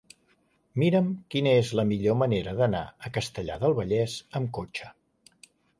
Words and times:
Mira'm 0.83 1.11
quina 1.35 1.53
és 1.59 1.69
la 1.81 1.85
millor 1.91 2.17
manera 2.23 2.57
d'anar 2.63 2.83
a 3.09 3.15
Castellar 3.19 3.61
del 3.67 3.79
Vallès 3.83 4.21
amb 4.43 4.55
cotxe. 4.59 4.93